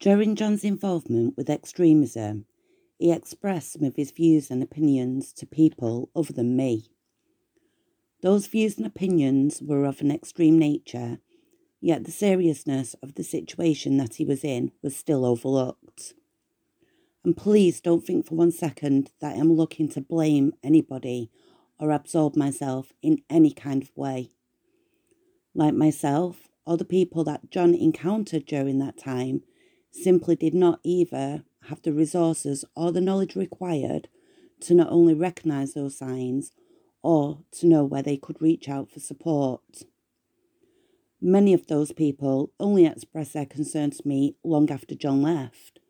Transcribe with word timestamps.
During 0.00 0.34
John's 0.34 0.64
involvement 0.64 1.36
with 1.36 1.50
extremism, 1.50 2.46
he 2.98 3.12
expressed 3.12 3.74
some 3.74 3.84
of 3.84 3.96
his 3.96 4.12
views 4.12 4.50
and 4.50 4.62
opinions 4.62 5.30
to 5.34 5.46
people 5.46 6.08
other 6.16 6.32
than 6.32 6.56
me. 6.56 6.86
Those 8.22 8.46
views 8.46 8.78
and 8.78 8.86
opinions 8.86 9.60
were 9.60 9.84
of 9.84 10.00
an 10.00 10.10
extreme 10.10 10.58
nature, 10.58 11.18
yet 11.82 12.04
the 12.04 12.12
seriousness 12.12 12.94
of 13.02 13.14
the 13.14 13.22
situation 13.22 13.98
that 13.98 14.14
he 14.14 14.24
was 14.24 14.42
in 14.42 14.72
was 14.82 14.96
still 14.96 15.26
overlooked. 15.26 16.14
And 17.22 17.36
please 17.36 17.82
don't 17.82 18.02
think 18.02 18.26
for 18.26 18.36
one 18.36 18.52
second 18.52 19.10
that 19.20 19.36
I'm 19.36 19.52
looking 19.52 19.90
to 19.90 20.00
blame 20.00 20.54
anybody 20.62 21.30
or 21.78 21.90
absorb 21.90 22.36
myself 22.36 22.94
in 23.02 23.20
any 23.28 23.52
kind 23.52 23.82
of 23.82 23.94
way. 23.94 24.30
Like 25.54 25.74
myself, 25.74 26.48
or 26.64 26.78
the 26.78 26.86
people 26.86 27.22
that 27.24 27.50
John 27.50 27.74
encountered 27.74 28.46
during 28.46 28.78
that 28.78 28.96
time 28.96 29.42
simply 29.90 30.36
did 30.36 30.54
not 30.54 30.80
either 30.82 31.44
have 31.64 31.82
the 31.82 31.92
resources 31.92 32.64
or 32.74 32.92
the 32.92 33.00
knowledge 33.00 33.36
required 33.36 34.08
to 34.60 34.74
not 34.74 34.90
only 34.90 35.14
recognise 35.14 35.74
those 35.74 35.96
signs 35.98 36.52
or 37.02 37.40
to 37.52 37.66
know 37.66 37.84
where 37.84 38.02
they 38.02 38.16
could 38.16 38.40
reach 38.40 38.68
out 38.68 38.90
for 38.90 39.00
support. 39.00 39.84
Many 41.20 41.52
of 41.52 41.66
those 41.66 41.92
people 41.92 42.52
only 42.58 42.86
expressed 42.86 43.34
their 43.34 43.46
concern 43.46 43.90
to 43.90 44.08
me 44.08 44.36
long 44.42 44.70
after 44.70 44.94
John 44.94 45.22
left, 45.22 45.80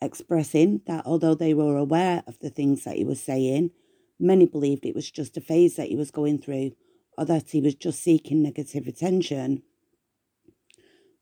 expressing 0.00 0.80
that 0.86 1.04
although 1.06 1.34
they 1.34 1.54
were 1.54 1.76
aware 1.76 2.22
of 2.26 2.38
the 2.38 2.50
things 2.50 2.84
that 2.84 2.96
he 2.96 3.04
was 3.04 3.20
saying, 3.20 3.70
many 4.18 4.46
believed 4.46 4.86
it 4.86 4.94
was 4.94 5.10
just 5.10 5.36
a 5.36 5.40
phase 5.40 5.76
that 5.76 5.88
he 5.88 5.96
was 5.96 6.10
going 6.10 6.38
through 6.38 6.72
or 7.18 7.24
that 7.24 7.50
he 7.50 7.60
was 7.60 7.74
just 7.74 8.02
seeking 8.02 8.42
negative 8.42 8.86
attention. 8.86 9.62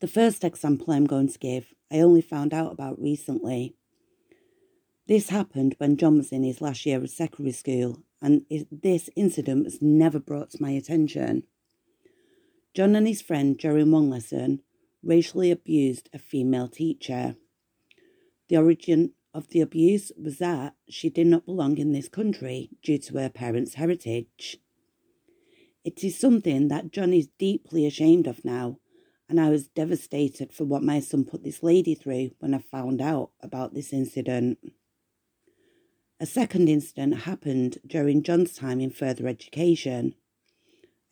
The 0.00 0.08
first 0.08 0.44
example 0.44 0.92
I'm 0.92 1.06
going 1.06 1.28
to 1.28 1.38
give, 1.38 1.72
I 1.90 2.00
only 2.00 2.20
found 2.20 2.52
out 2.52 2.70
about 2.70 3.00
recently. 3.00 3.76
This 5.06 5.30
happened 5.30 5.74
when 5.78 5.96
John 5.96 6.18
was 6.18 6.32
in 6.32 6.42
his 6.42 6.60
last 6.60 6.84
year 6.84 6.98
of 6.98 7.08
secondary 7.08 7.52
school, 7.52 8.02
and 8.20 8.44
this 8.70 9.08
incident 9.16 9.64
was 9.64 9.80
never 9.80 10.18
brought 10.18 10.50
to 10.50 10.62
my 10.62 10.70
attention. 10.70 11.44
John 12.74 12.94
and 12.94 13.06
his 13.08 13.22
friend, 13.22 13.56
during 13.56 13.90
one 13.90 14.10
lesson, 14.10 14.60
racially 15.02 15.50
abused 15.50 16.10
a 16.12 16.18
female 16.18 16.68
teacher. 16.68 17.36
The 18.48 18.58
origin 18.58 19.12
of 19.32 19.48
the 19.48 19.62
abuse 19.62 20.12
was 20.22 20.38
that 20.38 20.74
she 20.90 21.08
did 21.08 21.26
not 21.26 21.46
belong 21.46 21.78
in 21.78 21.92
this 21.92 22.08
country 22.08 22.68
due 22.82 22.98
to 22.98 23.18
her 23.18 23.30
parents' 23.30 23.74
heritage. 23.74 24.58
It 25.84 26.04
is 26.04 26.18
something 26.18 26.68
that 26.68 26.90
John 26.90 27.14
is 27.14 27.28
deeply 27.38 27.86
ashamed 27.86 28.26
of 28.26 28.44
now, 28.44 28.78
and 29.28 29.40
I 29.40 29.50
was 29.50 29.68
devastated 29.68 30.52
for 30.52 30.64
what 30.64 30.82
my 30.82 31.00
son 31.00 31.24
put 31.24 31.42
this 31.42 31.62
lady 31.62 31.94
through 31.94 32.30
when 32.38 32.54
I 32.54 32.58
found 32.58 33.00
out 33.00 33.30
about 33.42 33.74
this 33.74 33.92
incident. 33.92 34.58
A 36.20 36.26
second 36.26 36.68
incident 36.68 37.22
happened 37.22 37.78
during 37.86 38.22
John's 38.22 38.54
time 38.54 38.80
in 38.80 38.90
further 38.90 39.26
education. 39.26 40.14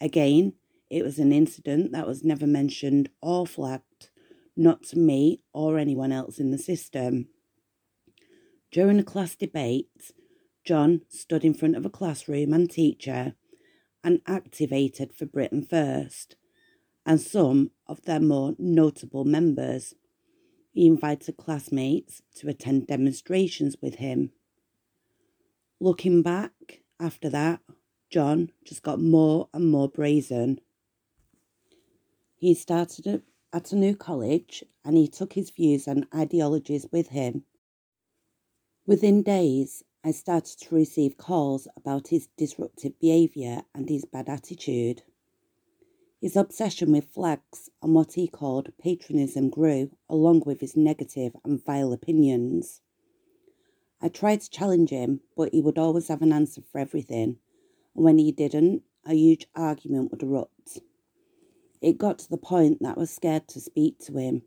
Again, 0.00 0.54
it 0.90 1.02
was 1.02 1.18
an 1.18 1.32
incident 1.32 1.92
that 1.92 2.06
was 2.06 2.24
never 2.24 2.46
mentioned 2.46 3.10
or 3.20 3.46
flagged, 3.46 4.10
not 4.56 4.84
to 4.84 4.98
me 4.98 5.40
or 5.52 5.78
anyone 5.78 6.12
else 6.12 6.38
in 6.38 6.52
the 6.52 6.58
system. 6.58 7.28
During 8.70 8.98
a 8.98 9.04
class 9.04 9.34
debate, 9.34 10.12
John 10.64 11.02
stood 11.08 11.44
in 11.44 11.54
front 11.54 11.76
of 11.76 11.84
a 11.84 11.90
classroom 11.90 12.52
and 12.52 12.70
teacher 12.70 13.34
and 14.02 14.20
activated 14.26 15.12
for 15.12 15.26
Britain 15.26 15.66
First, 15.68 16.36
and 17.06 17.20
some 17.20 17.70
of 17.86 18.02
their 18.02 18.20
more 18.20 18.54
notable 18.58 19.24
members. 19.24 19.94
He 20.72 20.86
invited 20.86 21.36
classmates 21.36 22.22
to 22.36 22.48
attend 22.48 22.86
demonstrations 22.86 23.76
with 23.80 23.96
him. 23.96 24.32
Looking 25.80 26.22
back 26.22 26.80
after 26.98 27.28
that, 27.30 27.60
John 28.10 28.50
just 28.64 28.82
got 28.82 29.00
more 29.00 29.48
and 29.52 29.70
more 29.70 29.88
brazen. 29.88 30.60
He 32.36 32.54
started 32.54 33.22
at 33.52 33.72
a 33.72 33.76
new 33.76 33.96
college 33.96 34.64
and 34.84 34.96
he 34.96 35.08
took 35.08 35.32
his 35.32 35.50
views 35.50 35.86
and 35.86 36.06
ideologies 36.14 36.86
with 36.90 37.08
him. 37.08 37.44
Within 38.86 39.22
days, 39.22 39.82
I 40.04 40.10
started 40.10 40.58
to 40.60 40.74
receive 40.74 41.16
calls 41.16 41.66
about 41.76 42.08
his 42.08 42.28
disruptive 42.36 42.98
behaviour 43.00 43.62
and 43.74 43.88
his 43.88 44.04
bad 44.04 44.28
attitude. 44.28 45.02
His 46.24 46.36
obsession 46.36 46.90
with 46.90 47.10
flags 47.10 47.68
and 47.82 47.94
what 47.94 48.14
he 48.14 48.26
called 48.28 48.72
patriotism 48.78 49.50
grew, 49.50 49.90
along 50.08 50.44
with 50.46 50.60
his 50.60 50.74
negative 50.74 51.36
and 51.44 51.62
vile 51.62 51.92
opinions. 51.92 52.80
I 54.00 54.08
tried 54.08 54.40
to 54.40 54.48
challenge 54.48 54.88
him, 54.88 55.20
but 55.36 55.52
he 55.52 55.60
would 55.60 55.76
always 55.76 56.08
have 56.08 56.22
an 56.22 56.32
answer 56.32 56.62
for 56.62 56.78
everything, 56.78 57.36
and 57.94 58.04
when 58.06 58.16
he 58.16 58.32
didn't, 58.32 58.84
a 59.04 59.12
huge 59.12 59.46
argument 59.54 60.12
would 60.12 60.22
erupt. 60.22 60.78
It 61.82 61.98
got 61.98 62.20
to 62.20 62.30
the 62.30 62.38
point 62.38 62.78
that 62.80 62.96
I 62.96 63.00
was 63.00 63.10
scared 63.10 63.46
to 63.48 63.60
speak 63.60 63.98
to 64.06 64.16
him. 64.16 64.44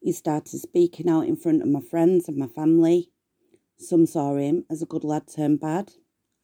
He 0.00 0.12
started 0.12 0.58
speaking 0.60 1.10
out 1.10 1.26
in 1.26 1.36
front 1.36 1.60
of 1.60 1.68
my 1.68 1.82
friends 1.82 2.26
and 2.26 2.38
my 2.38 2.46
family, 2.46 3.10
some 3.76 4.06
saw 4.06 4.36
him 4.36 4.64
as 4.70 4.80
a 4.80 4.86
good 4.86 5.04
lad 5.04 5.28
turned 5.28 5.60
bad, 5.60 5.92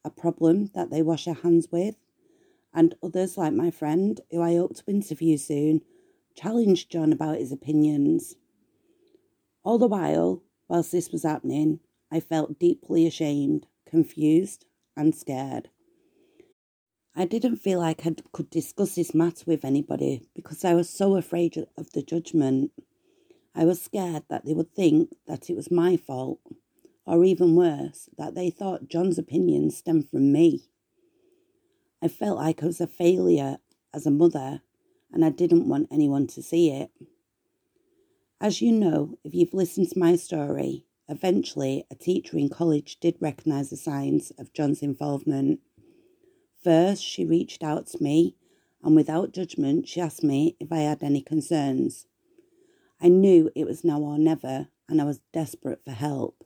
a 0.03 0.11
problem 0.11 0.69
that 0.75 0.91
they 0.91 1.01
wash 1.01 1.25
their 1.25 1.33
hands 1.33 1.69
with, 1.71 1.95
and 2.75 2.93
others, 3.01 3.37
like 3.37 3.53
my 3.53 3.71
friend, 3.71 4.19
who 4.29 4.41
I 4.41 4.55
hope 4.55 4.75
to 4.75 4.83
interview 4.87 5.37
soon, 5.37 5.81
challenged 6.35 6.91
John 6.91 7.13
about 7.13 7.37
his 7.37 7.53
opinions. 7.53 8.35
All 9.63 9.77
the 9.77 9.87
while, 9.87 10.43
whilst 10.67 10.91
this 10.91 11.09
was 11.09 11.23
happening, 11.23 11.79
I 12.11 12.19
felt 12.19 12.59
deeply 12.59 13.07
ashamed, 13.07 13.65
confused, 13.89 14.65
and 14.97 15.15
scared. 15.15 15.69
I 17.15 17.23
didn't 17.23 17.57
feel 17.57 17.79
like 17.79 18.05
I 18.05 18.13
could 18.33 18.49
discuss 18.49 18.95
this 18.95 19.15
matter 19.15 19.45
with 19.47 19.63
anybody 19.63 20.27
because 20.35 20.65
I 20.65 20.73
was 20.73 20.89
so 20.89 21.15
afraid 21.15 21.65
of 21.77 21.93
the 21.93 22.03
judgment. 22.03 22.71
I 23.55 23.63
was 23.63 23.81
scared 23.81 24.23
that 24.29 24.45
they 24.45 24.53
would 24.53 24.75
think 24.75 25.15
that 25.25 25.49
it 25.49 25.55
was 25.55 25.71
my 25.71 25.95
fault 25.95 26.39
or 27.05 27.23
even 27.23 27.55
worse, 27.55 28.09
that 28.17 28.35
they 28.35 28.49
thought 28.49 28.89
John's 28.89 29.17
opinions 29.17 29.77
stemmed 29.77 30.09
from 30.09 30.33
me. 30.33 30.67
I 32.01 32.07
felt 32.07 32.37
like 32.37 32.61
I 32.61 32.67
was 32.67 32.81
a 32.81 32.87
failure 32.87 33.57
as 33.93 34.05
a 34.05 34.11
mother, 34.11 34.61
and 35.11 35.23
I 35.23 35.29
didn't 35.29 35.67
want 35.67 35.87
anyone 35.91 36.27
to 36.27 36.43
see 36.43 36.69
it. 36.69 36.91
As 38.41 38.61
you 38.61 38.71
know, 38.71 39.17
if 39.23 39.33
you've 39.33 39.53
listened 39.53 39.89
to 39.91 39.99
my 39.99 40.15
story, 40.15 40.85
eventually 41.07 41.85
a 41.89 41.95
teacher 41.95 42.37
in 42.37 42.49
college 42.49 42.99
did 42.99 43.15
recognise 43.19 43.69
the 43.69 43.77
signs 43.77 44.31
of 44.37 44.53
John's 44.53 44.81
involvement. 44.81 45.59
First, 46.63 47.03
she 47.03 47.25
reached 47.25 47.63
out 47.63 47.87
to 47.87 48.03
me, 48.03 48.35
and 48.83 48.95
without 48.95 49.31
judgment, 49.31 49.87
she 49.87 50.01
asked 50.01 50.23
me 50.23 50.55
if 50.59 50.71
I 50.71 50.79
had 50.79 51.01
any 51.01 51.21
concerns. 51.21 52.07
I 53.01 53.09
knew 53.09 53.51
it 53.55 53.65
was 53.65 53.83
now 53.83 54.01
or 54.01 54.17
never, 54.17 54.67
and 54.89 55.01
I 55.01 55.05
was 55.05 55.21
desperate 55.31 55.83
for 55.83 55.91
help 55.91 56.45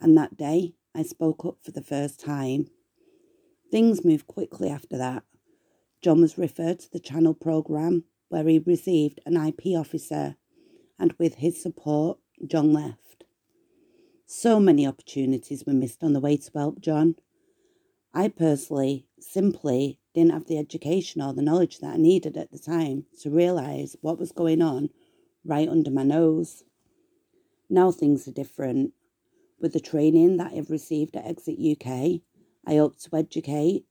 and 0.00 0.16
that 0.16 0.36
day 0.36 0.74
I 0.94 1.02
spoke 1.02 1.44
up 1.44 1.58
for 1.62 1.70
the 1.70 1.82
first 1.82 2.20
time. 2.20 2.70
Things 3.70 4.04
moved 4.04 4.26
quickly 4.26 4.68
after 4.70 4.96
that. 4.96 5.24
John 6.00 6.20
was 6.20 6.38
referred 6.38 6.78
to 6.80 6.90
the 6.90 7.00
channel 7.00 7.34
programme 7.34 8.04
where 8.28 8.44
he 8.44 8.58
received 8.58 9.20
an 9.26 9.36
IP 9.36 9.76
officer, 9.76 10.36
and 10.98 11.14
with 11.18 11.36
his 11.36 11.60
support, 11.60 12.18
John 12.46 12.72
left. 12.72 13.24
So 14.26 14.60
many 14.60 14.86
opportunities 14.86 15.64
were 15.66 15.72
missed 15.72 16.02
on 16.02 16.12
the 16.12 16.20
way 16.20 16.36
to 16.36 16.50
help 16.54 16.80
John. 16.80 17.16
I 18.14 18.28
personally 18.28 19.06
simply 19.18 19.98
didn't 20.14 20.32
have 20.32 20.46
the 20.46 20.58
education 20.58 21.20
or 21.20 21.32
the 21.32 21.42
knowledge 21.42 21.78
that 21.78 21.94
I 21.94 21.96
needed 21.96 22.36
at 22.36 22.50
the 22.50 22.58
time 22.58 23.06
to 23.22 23.30
realise 23.30 23.96
what 24.00 24.18
was 24.18 24.32
going 24.32 24.62
on 24.62 24.90
right 25.44 25.68
under 25.68 25.90
my 25.90 26.02
nose. 26.02 26.64
Now 27.70 27.90
things 27.90 28.26
are 28.28 28.32
different. 28.32 28.92
With 29.60 29.72
the 29.72 29.80
training 29.80 30.36
that 30.36 30.52
I've 30.52 30.70
received 30.70 31.16
at 31.16 31.26
Exit 31.26 31.58
UK, 31.58 32.20
I 32.68 32.76
hope 32.76 32.98
to 32.98 33.16
educate, 33.16 33.86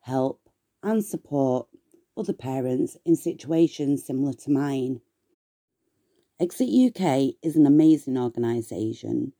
help, 0.00 0.50
and 0.82 1.02
support 1.02 1.66
other 2.14 2.34
parents 2.34 2.98
in 3.06 3.16
situations 3.16 4.04
similar 4.04 4.34
to 4.34 4.50
mine. 4.50 5.00
Exit 6.38 6.68
UK 6.68 7.36
is 7.42 7.56
an 7.56 7.64
amazing 7.64 8.18
organisation 8.18 9.32